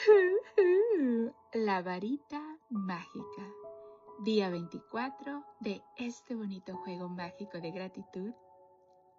[1.52, 3.46] La varita mágica.
[4.20, 8.32] Día 24 de este bonito juego mágico de gratitud.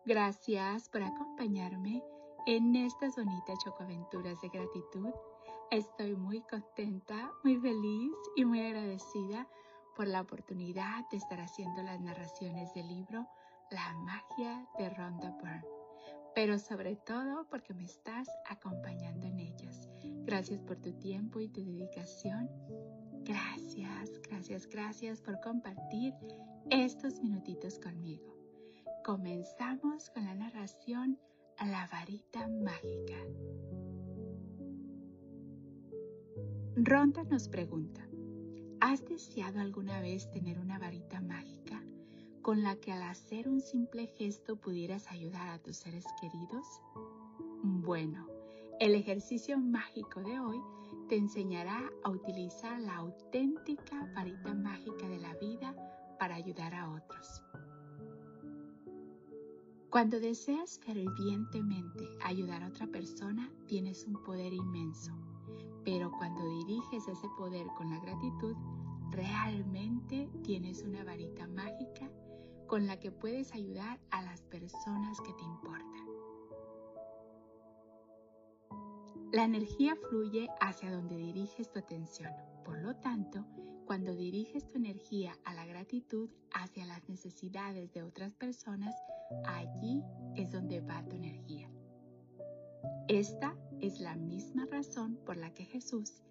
[0.06, 2.04] Gracias por acompañarme
[2.48, 5.10] en estas bonitas chocoaventuras de gratitud.
[5.70, 9.48] Estoy muy contenta, muy feliz y muy agradecida
[9.96, 13.28] por la oportunidad de estar haciendo las narraciones del libro
[13.70, 15.82] La magia de Rhonda Byrne
[16.34, 19.91] pero sobre todo porque me estás acompañando en ellas.
[20.26, 22.50] Gracias por tu tiempo y tu dedicación.
[23.24, 26.14] Gracias, gracias, gracias por compartir
[26.70, 28.36] estos minutitos conmigo.
[29.04, 31.20] Comenzamos con la narración
[31.58, 33.18] a la varita mágica.
[36.76, 38.08] Ronda nos pregunta,
[38.80, 41.84] ¿has deseado alguna vez tener una varita mágica?
[42.42, 46.66] con la que al hacer un simple gesto pudieras ayudar a tus seres queridos?
[47.64, 48.28] Bueno,
[48.80, 50.60] el ejercicio mágico de hoy
[51.08, 55.76] te enseñará a utilizar la auténtica varita mágica de la vida
[56.20, 57.44] para ayudar a otros.
[59.90, 65.12] Cuando deseas fervientemente ayudar a otra persona, tienes un poder inmenso.
[65.84, 68.56] Pero cuando diriges ese poder con la gratitud,
[69.12, 72.10] realmente tienes una varita mágica
[72.68, 75.91] con la que puedes ayudar a las personas que te importan.
[79.32, 82.34] La energía fluye hacia donde diriges tu atención.
[82.66, 83.46] Por lo tanto,
[83.86, 88.94] cuando diriges tu energía a la gratitud hacia las necesidades de otras personas,
[89.46, 90.04] allí
[90.36, 91.70] es donde va tu energía.
[93.08, 96.22] Esta es la misma razón por la que Jesús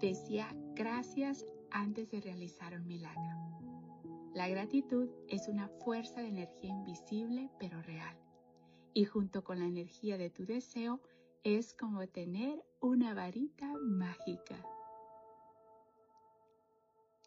[0.00, 3.36] decía gracias antes de realizar un milagro.
[4.34, 8.16] La gratitud es una fuerza de energía invisible pero real.
[8.94, 11.00] Y junto con la energía de tu deseo
[11.44, 14.56] es como tener una varita mágica.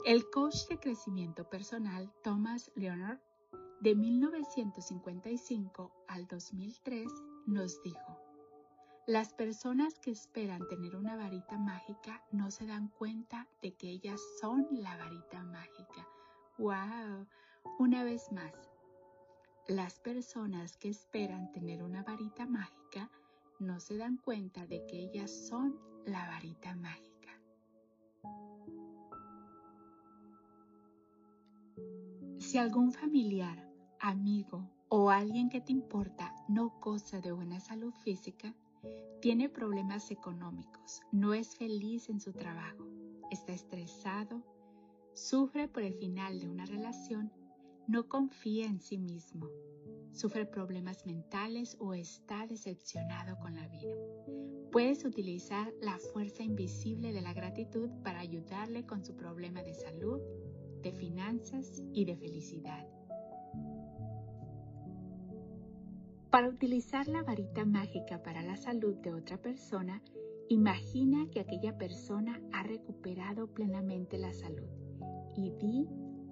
[0.06, 3.20] El coach de crecimiento personal Thomas Leonard
[3.82, 7.08] de 1955 al 2003
[7.48, 8.20] nos dijo,
[9.08, 14.22] las personas que esperan tener una varita mágica no se dan cuenta de que ellas
[14.40, 16.08] son la varita mágica
[16.62, 17.26] ¡Wow!
[17.80, 18.54] Una vez más,
[19.68, 23.10] las personas que esperan tener una varita mágica
[23.62, 27.40] no se dan cuenta de que ellas son la varita mágica.
[32.40, 38.54] Si algún familiar, amigo o alguien que te importa no goza de buena salud física,
[39.22, 42.88] tiene problemas económicos, no es feliz en su trabajo,
[43.30, 44.44] está estresado,
[45.14, 47.32] Sufre por el final de una relación,
[47.88, 49.50] no confía en sí mismo,
[50.12, 53.96] sufre problemas mentales o está decepcionado con la vida.
[54.72, 60.20] Puedes utilizar la fuerza invisible de la gratitud para ayudarle con su problema de salud,
[60.82, 62.88] de finanzas y de felicidad.
[66.30, 70.02] Para utilizar la varita mágica para la salud de otra persona,
[70.48, 74.81] imagina que aquella persona ha recuperado plenamente la salud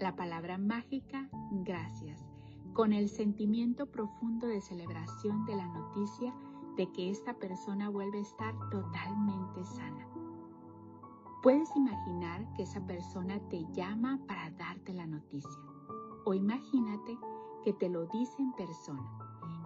[0.10, 2.26] la palabra mágica gracias,
[2.74, 6.34] con el sentimiento profundo de celebración de la noticia
[6.78, 10.08] de que esta persona vuelve a estar totalmente sana.
[11.44, 15.62] Puedes imaginar que esa persona te llama para darte la noticia
[16.26, 17.16] o imagínate
[17.64, 19.08] que te lo dice en persona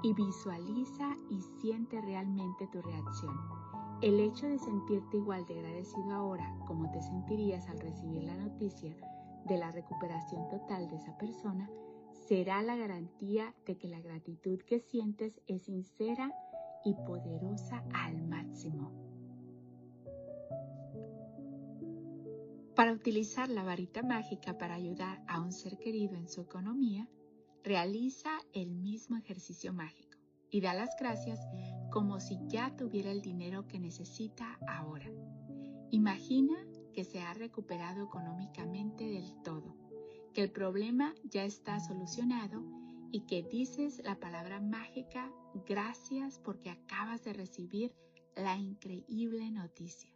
[0.02, 3.40] y visualiza y siente realmente tu reacción.
[4.02, 8.94] El hecho de sentirte igual de agradecido ahora como te sentirías al recibir la noticia
[9.46, 11.70] de la recuperación total de esa persona
[12.28, 16.32] será la garantía de que la gratitud que sientes es sincera
[16.86, 18.92] y poderosa al máximo.
[22.76, 27.08] Para utilizar la varita mágica para ayudar a un ser querido en su economía,
[27.64, 30.18] realiza el mismo ejercicio mágico
[30.50, 31.40] y da las gracias
[31.92, 35.06] como si ya tuviera el dinero que necesita ahora.
[35.92, 36.56] Imagina
[36.94, 39.76] que se ha recuperado económicamente del todo,
[40.34, 42.64] que el problema ya está solucionado
[43.12, 45.32] y que dices la palabra mágica
[45.68, 47.94] gracias porque acabas de recibir
[48.36, 50.10] la increíble noticia.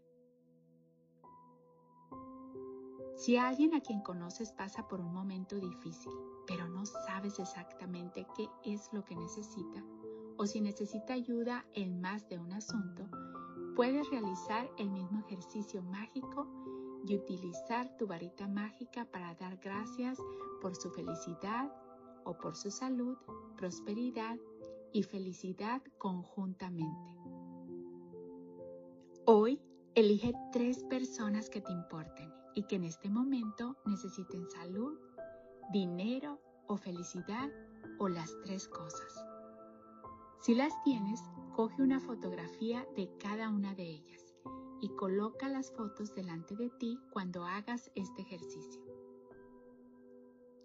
[3.16, 6.14] Si alguien a quien conoces pasa por un momento difícil,
[6.46, 9.84] pero no sabes exactamente qué es lo que necesita,
[10.38, 13.10] o si necesita ayuda en más de un asunto,
[13.78, 16.48] Puedes realizar el mismo ejercicio mágico
[17.08, 20.18] y utilizar tu varita mágica para dar gracias
[20.62, 21.72] por su felicidad
[22.26, 23.18] o por su salud,
[23.56, 24.38] prosperidad
[24.92, 27.14] y felicidad conjuntamente.
[29.26, 29.62] Hoy
[29.98, 34.96] Elige tres personas que te importen y que en este momento necesiten salud,
[35.74, 37.50] dinero o felicidad
[37.98, 39.26] o las tres cosas.
[40.40, 41.20] Si las tienes,
[41.56, 44.27] coge una fotografía de cada una de ellas
[44.82, 48.82] y coloca las fotos delante de ti cuando hagas este ejercicio.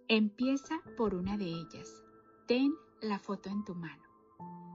[0.08, 2.02] Empieza por una de ellas.
[2.46, 4.02] Ten la foto en tu mano.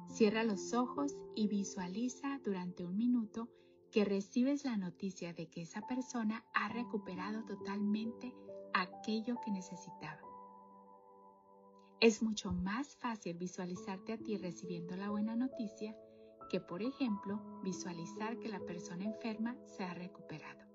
[0.09, 3.49] Cierra los ojos y visualiza durante un minuto
[3.91, 8.33] que recibes la noticia de que esa persona ha recuperado totalmente
[8.73, 10.21] aquello que necesitaba.
[11.99, 15.95] Es mucho más fácil visualizarte a ti recibiendo la buena noticia
[16.49, 20.65] que, por ejemplo, visualizar que la persona enferma se ha recuperado,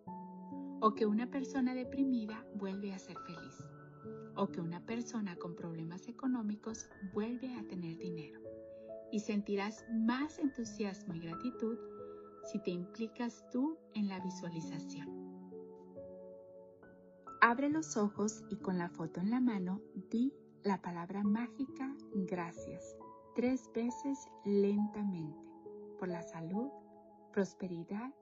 [0.80, 3.56] o que una persona deprimida vuelve a ser feliz,
[4.36, 8.40] o que una persona con problemas económicos vuelve a tener dinero.
[9.10, 11.78] Y sentirás más entusiasmo y gratitud
[12.44, 15.22] si te implicas tú en la visualización.
[17.40, 19.80] Abre los ojos y con la foto en la mano
[20.10, 20.32] di
[20.62, 22.96] la palabra mágica gracias
[23.34, 25.51] tres veces lentamente
[26.02, 26.68] por la salud,
[27.32, 28.12] prosperidad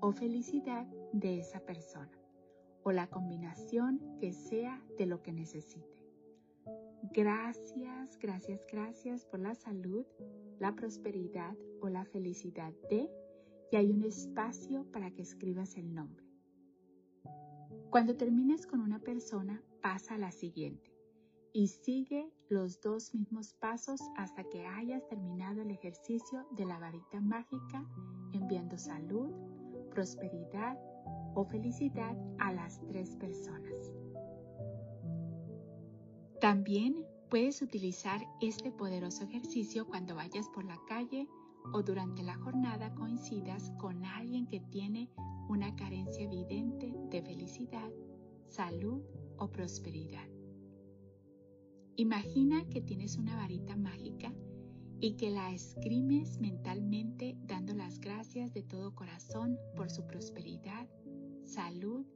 [0.00, 2.12] o felicidad de esa persona
[2.82, 6.04] o la combinación que sea de lo que necesite.
[7.14, 10.04] Gracias, gracias, gracias por la salud,
[10.58, 13.08] la prosperidad o la felicidad de
[13.70, 16.26] y hay un espacio para que escribas el nombre.
[17.88, 20.91] Cuando termines con una persona, pasa a la siguiente
[21.52, 27.20] y sigue los dos mismos pasos hasta que hayas terminado el ejercicio de la varita
[27.20, 27.86] mágica
[28.32, 29.30] enviando salud,
[29.90, 30.78] prosperidad
[31.34, 33.92] o felicidad a las tres personas.
[36.40, 41.28] También puedes utilizar este poderoso ejercicio cuando vayas por la calle
[41.72, 45.10] o durante la jornada coincidas con alguien que tiene
[45.48, 47.90] una carencia evidente de felicidad,
[48.48, 49.02] salud
[49.38, 50.31] o prosperidad.
[51.96, 54.32] Imagina que tienes una varita mágica
[54.98, 60.88] y que la escrimes mentalmente dando las gracias de todo corazón por su prosperidad,
[61.44, 62.06] salud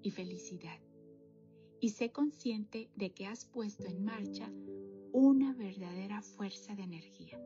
[0.00, 0.78] y felicidad.
[1.80, 4.50] Y sé consciente de que has puesto en marcha
[5.12, 7.38] una verdadera fuerza de energía.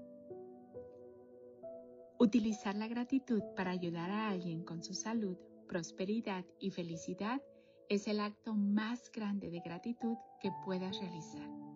[2.19, 7.43] Utilizar la gratitud para ayudar a alguien con su salud, prosperidad y felicidad
[7.89, 11.70] es el acto más grande de gratitud que puedas realizar.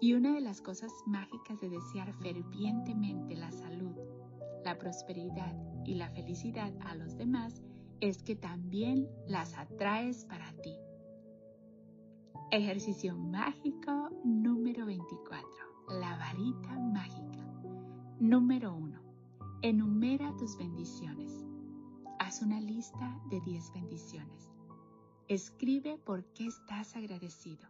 [0.00, 3.96] Y una de las cosas mágicas de desear fervientemente la salud,
[4.64, 7.62] la prosperidad y la felicidad a los demás
[8.00, 10.76] es que también las atraes para ti.
[12.50, 15.48] Ejercicio mágico número 24.
[16.00, 17.44] La varita mágica.
[18.20, 19.00] Número 1.
[19.62, 21.44] Enumera tus bendiciones.
[22.20, 24.48] Haz una lista de 10 bendiciones.
[25.26, 27.68] Escribe por qué estás agradecido.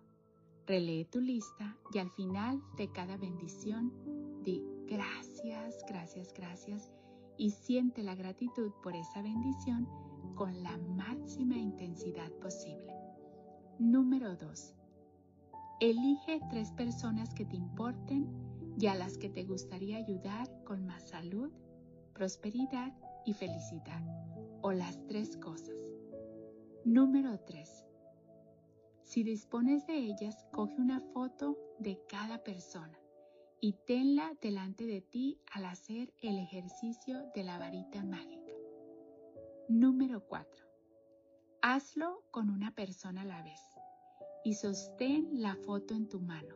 [0.68, 3.90] Relee tu lista y al final de cada bendición
[4.42, 6.92] di gracias, gracias, gracias
[7.38, 9.88] y siente la gratitud por esa bendición
[10.34, 12.94] con la máxima intensidad posible.
[13.78, 14.74] Número 2.
[15.80, 18.28] Elige tres personas que te importen
[18.78, 21.50] y a las que te gustaría ayudar con más salud,
[22.12, 22.92] prosperidad
[23.24, 24.02] y felicidad,
[24.60, 25.80] o las tres cosas.
[26.84, 27.87] Número 3.
[29.08, 33.00] Si dispones de ellas, coge una foto de cada persona
[33.58, 38.52] y tenla delante de ti al hacer el ejercicio de la varita mágica.
[39.66, 40.66] Número 4.
[41.62, 43.62] Hazlo con una persona a la vez
[44.44, 46.54] y sostén la foto en tu mano.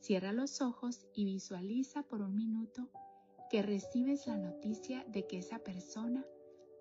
[0.00, 2.90] Cierra los ojos y visualiza por un minuto
[3.48, 6.26] que recibes la noticia de que esa persona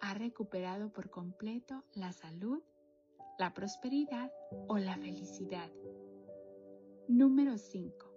[0.01, 2.61] ha recuperado por completo la salud
[3.37, 4.31] la prosperidad
[4.67, 5.71] o la felicidad.
[7.07, 8.13] Número 5.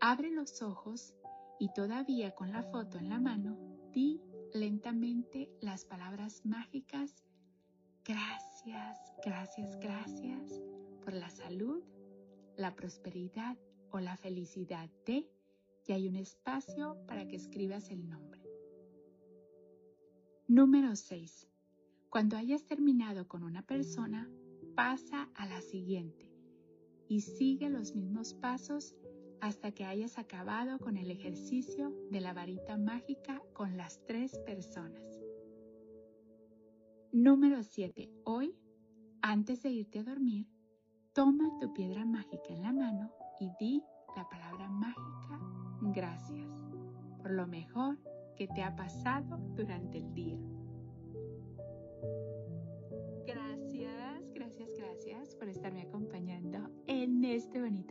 [0.00, 1.14] Abre los ojos
[1.58, 3.56] y todavía con la foto en la mano,
[3.92, 4.20] di
[4.52, 7.24] lentamente las palabras mágicas
[8.04, 10.60] gracias, gracias, gracias
[11.04, 11.82] por la salud,
[12.56, 13.56] la prosperidad
[13.90, 15.30] o la felicidad de
[15.86, 18.40] y hay un espacio para que escribas el nombre.
[20.46, 21.48] Número 6.
[22.12, 24.28] Cuando hayas terminado con una persona,
[24.76, 26.30] pasa a la siguiente
[27.08, 28.94] y sigue los mismos pasos
[29.40, 35.22] hasta que hayas acabado con el ejercicio de la varita mágica con las tres personas.
[37.12, 38.10] Número 7.
[38.24, 38.58] Hoy,
[39.22, 40.46] antes de irte a dormir,
[41.14, 43.82] toma tu piedra mágica en la mano y di
[44.14, 45.40] la palabra mágica
[45.94, 46.46] gracias
[47.22, 47.98] por lo mejor
[48.36, 50.51] que te ha pasado durante el día.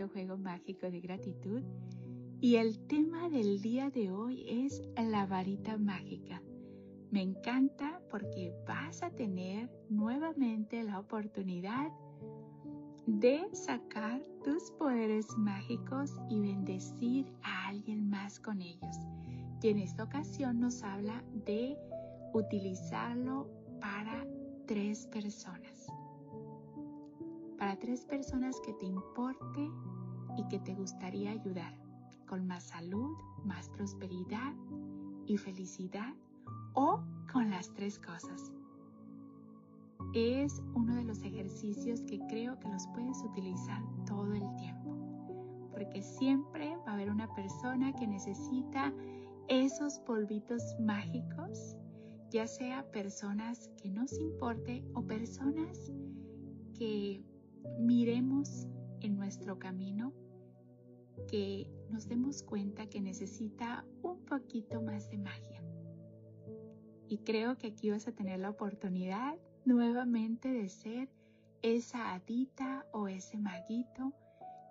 [0.10, 1.62] Juego mágico de gratitud
[2.40, 6.42] y el tema del día de hoy es la varita mágica.
[7.12, 11.92] Me encanta porque vas a tener nuevamente la oportunidad
[13.06, 18.98] de sacar tus poderes mágicos y bendecir a alguien más con ellos.
[19.62, 21.78] Y en esta ocasión nos habla de
[22.34, 24.26] utilizarlo para
[24.66, 25.71] tres personas.
[27.62, 29.70] Para tres personas que te importe
[30.36, 31.78] y que te gustaría ayudar
[32.28, 33.16] con más salud,
[33.46, 34.56] más prosperidad
[35.28, 36.12] y felicidad
[36.74, 38.52] o con las tres cosas.
[40.16, 46.02] Es uno de los ejercicios que creo que los puedes utilizar todo el tiempo, porque
[46.02, 48.92] siempre va a haber una persona que necesita
[49.50, 51.78] esos polvitos mágicos,
[52.32, 55.92] ya sea personas que nos importe o personas
[56.74, 57.24] que
[57.80, 58.68] miremos
[59.02, 60.14] en nuestro camino
[61.28, 65.64] que nos demos cuenta que necesita un poquito más de magia.
[67.08, 71.10] Y creo que aquí vas a tener la oportunidad nuevamente de ser
[71.62, 74.14] esa hadita o ese maguito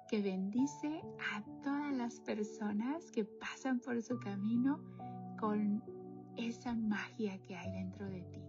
[0.09, 4.83] que bendice a todas las personas que pasan por su camino
[5.39, 5.85] con
[6.37, 8.43] esa magia que hay dentro de ti.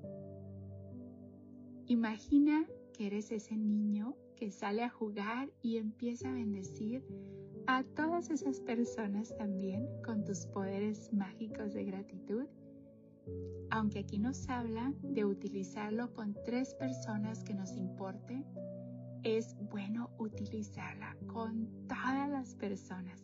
[1.88, 7.06] Imagina que eres ese niño que sale a jugar y empieza a bendecir
[7.68, 12.48] a todas esas personas también con tus poderes mágicos de gratitud.
[13.70, 18.44] Aunque aquí nos habla de utilizarlo con tres personas que nos importe,
[19.22, 23.24] es bueno utilizarla con todas las personas.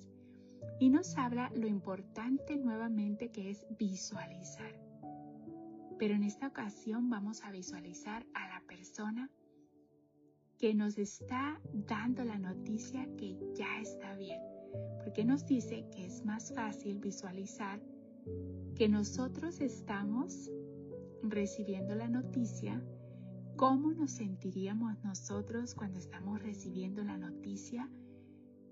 [0.79, 4.79] Y nos habla lo importante nuevamente que es visualizar.
[5.97, 9.31] Pero en esta ocasión vamos a visualizar a la persona
[10.57, 14.41] que nos está dando la noticia que ya está bien,
[15.03, 17.79] porque nos dice que es más fácil visualizar
[18.75, 20.51] que nosotros estamos
[21.21, 22.83] recibiendo la noticia,
[23.55, 27.89] cómo nos sentiríamos nosotros cuando estamos recibiendo la noticia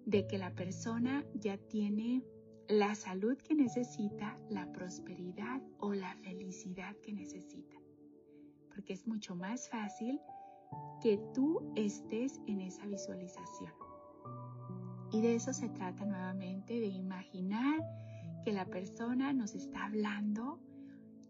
[0.05, 2.23] de que la persona ya tiene
[2.67, 7.75] la salud que necesita, la prosperidad o la felicidad que necesita.
[8.69, 10.19] Porque es mucho más fácil
[11.01, 13.71] que tú estés en esa visualización.
[15.11, 17.79] Y de eso se trata nuevamente, de imaginar
[18.43, 20.59] que la persona nos está hablando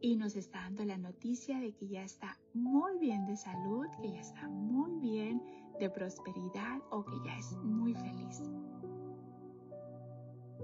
[0.02, 4.12] y nos está dando la noticia de que ya está muy bien de salud, que
[4.12, 5.42] ya está muy bien
[5.80, 8.44] de prosperidad o que ya es muy feliz.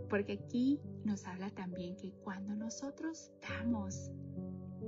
[0.09, 4.11] Porque aquí nos habla también que cuando nosotros damos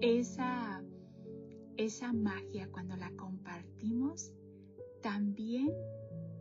[0.02, 0.84] esa
[1.78, 3.73] esa magia cuando la compartimos
[5.02, 5.74] también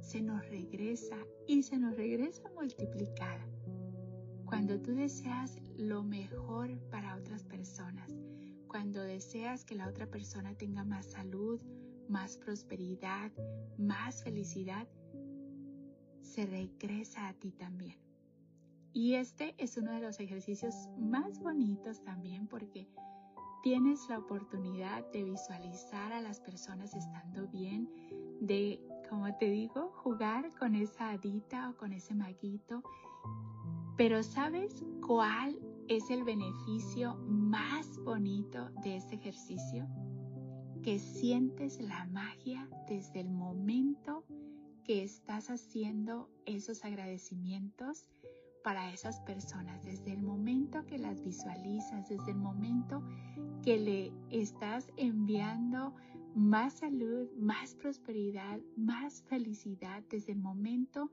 [0.01, 3.45] se nos regresa y se nos regresa multiplicada.
[4.45, 8.13] Cuando tú deseas lo mejor para otras personas,
[8.69, 11.61] cuando deseas que la otra persona tenga más salud,
[12.09, 13.33] más prosperidad,
[13.79, 14.87] más felicidad,
[16.21, 17.99] se regresa a ti también.
[18.93, 22.89] Y este es uno de los ejercicios más bonitos también porque
[23.63, 27.89] tienes la oportunidad de visualizar a las personas estando bien,
[28.41, 32.83] de, como te digo, jugar con esa hadita o con ese maguito.
[33.97, 39.87] Pero ¿sabes cuál es el beneficio más bonito de este ejercicio?
[40.83, 44.25] Que sientes la magia desde el momento
[44.85, 48.09] que estás haciendo esos agradecimientos
[48.63, 53.03] para esas personas, desde el momento que las visualizas, desde el momento
[53.63, 55.95] que le estás enviando
[56.35, 61.11] más salud, más prosperidad, más felicidad, desde el momento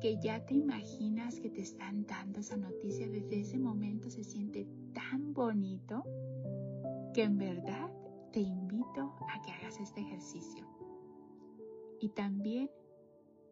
[0.00, 4.66] que ya te imaginas que te están dando esa noticia, desde ese momento se siente
[4.92, 6.04] tan bonito
[7.14, 7.90] que en verdad
[8.32, 10.66] te invito a que hagas este ejercicio.
[12.00, 12.70] Y también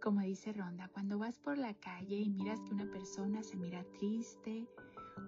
[0.02, 3.84] como dice Ronda, cuando vas por la calle y miras que una persona se mira
[3.98, 4.68] triste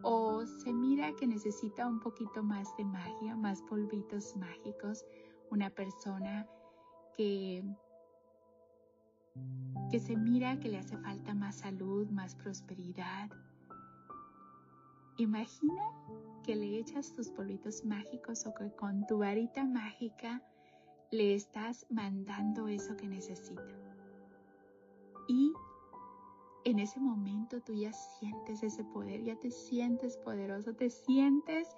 [0.02, 5.04] o se mira que necesita un poquito más de magia, más polvitos mágicos,
[5.50, 6.46] una persona
[7.16, 7.64] que
[9.90, 13.30] que se mira que le hace falta más salud, más prosperidad.
[15.16, 15.82] Imagina
[16.44, 20.42] que le echas tus polvitos mágicos o que con tu varita mágica
[21.10, 23.89] le estás mandando eso que necesita.
[25.30, 25.52] Y
[26.64, 31.68] en ese momento tú ya sientes ese poder, ya te sientes poderoso, te sientes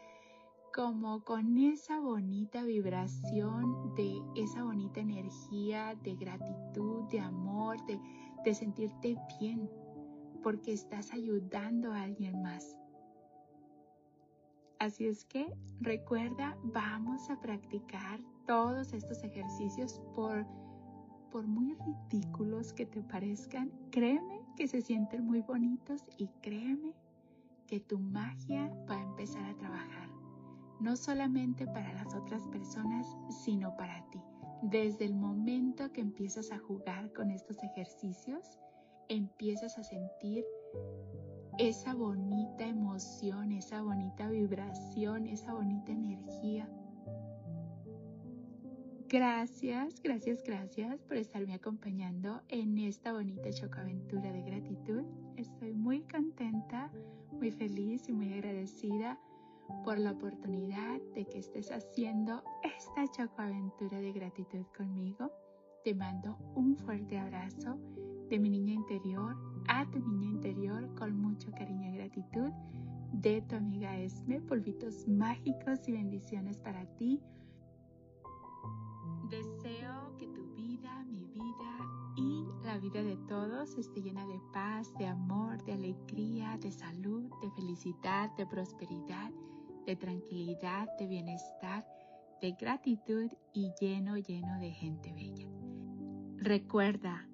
[0.75, 8.01] como con esa bonita vibración de esa bonita energía de gratitud, de amor, de,
[8.43, 9.69] de sentirte bien
[10.43, 12.75] porque estás ayudando a alguien más.
[14.79, 20.47] Así es que recuerda, vamos a practicar todos estos ejercicios por,
[21.33, 23.73] por muy ridículos que te parezcan.
[23.91, 26.95] Créeme que se sienten muy bonitos y créeme
[27.67, 30.11] que tu magia va a empezar a trabajar.
[30.79, 33.07] No solamente para las otras personas,
[33.45, 34.21] sino para ti.
[34.63, 38.59] Desde el momento que empiezas a jugar con estos ejercicios,
[39.09, 40.45] empiezas a sentir
[41.59, 46.69] esa bonita emoción, esa bonita vibración, esa bonita energía.
[49.13, 55.03] Gracias, gracias, gracias por estarme acompañando en esta bonita chocaventura de gratitud.
[55.37, 56.91] Estoy muy contenta,
[57.31, 59.19] muy feliz y muy agradecida
[59.85, 65.31] por la oportunidad de que estés haciendo esta chocoaventura de gratitud conmigo.
[65.85, 67.79] Te mando un fuerte abrazo
[68.31, 69.37] de mi niña interior
[69.69, 72.49] a tu niña interior con mucho cariño y gratitud
[73.13, 74.41] de tu amiga Esme.
[74.41, 77.21] Polvitos mágicos y bendiciones para ti.
[79.33, 81.79] Deseo que tu vida, mi vida
[82.19, 87.31] y la vida de todos esté llena de paz, de amor, de alegría, de salud,
[87.41, 89.33] de felicidad, de prosperidad,
[89.87, 91.83] de tranquilidad, de bienestar,
[92.43, 95.49] de gratitud y lleno, lleno de gente bella.
[96.37, 97.27] Recuerda,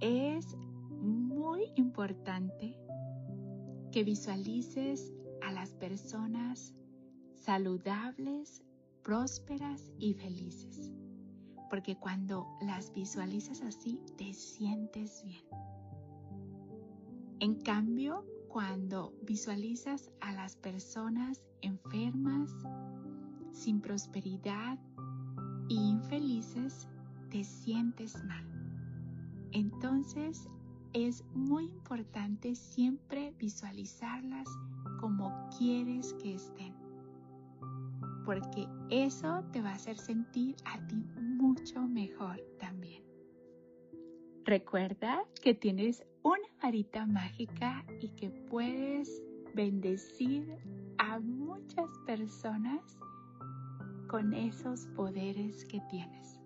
[0.00, 0.56] es
[1.00, 2.76] muy importante
[3.92, 6.74] que visualices a las personas
[7.36, 8.64] saludables,
[9.04, 10.90] prósperas y felices.
[11.68, 15.44] Porque cuando las visualizas así, te sientes bien.
[17.40, 22.50] En cambio, cuando visualizas a las personas enfermas,
[23.52, 24.78] sin prosperidad
[25.68, 26.88] e infelices,
[27.30, 28.46] te sientes mal.
[29.52, 30.48] Entonces
[30.92, 34.48] es muy importante siempre visualizarlas
[35.00, 36.74] como quieres que estén,
[38.26, 43.04] porque eso te va a hacer sentir a ti mucho mejor también.
[44.44, 49.22] Recuerda que tienes una varita mágica y que puedes
[49.54, 50.58] bendecir
[50.98, 52.98] a muchas personas
[54.08, 56.40] con esos poderes que tienes.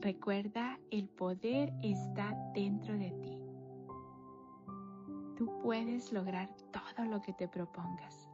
[0.00, 3.38] Recuerda, el poder está dentro de ti.
[5.36, 8.25] Tú puedes lograr todo lo que te propongas.